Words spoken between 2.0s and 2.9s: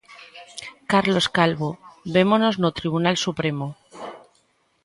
vémonos no